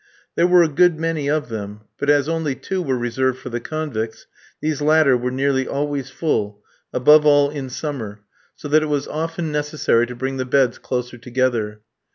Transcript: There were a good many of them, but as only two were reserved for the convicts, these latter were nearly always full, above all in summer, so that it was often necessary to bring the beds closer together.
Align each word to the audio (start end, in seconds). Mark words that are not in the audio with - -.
There 0.35 0.47
were 0.47 0.63
a 0.63 0.67
good 0.67 0.99
many 0.99 1.29
of 1.29 1.49
them, 1.49 1.81
but 1.99 2.09
as 2.09 2.27
only 2.27 2.55
two 2.55 2.81
were 2.81 2.97
reserved 2.97 3.37
for 3.37 3.49
the 3.49 3.59
convicts, 3.59 4.25
these 4.59 4.81
latter 4.81 5.15
were 5.15 5.29
nearly 5.29 5.67
always 5.67 6.09
full, 6.09 6.63
above 6.91 7.23
all 7.23 7.51
in 7.51 7.69
summer, 7.69 8.21
so 8.55 8.67
that 8.67 8.81
it 8.81 8.87
was 8.87 9.07
often 9.07 9.51
necessary 9.51 10.07
to 10.07 10.15
bring 10.15 10.37
the 10.37 10.45
beds 10.45 10.79
closer 10.79 11.19
together. 11.19 11.81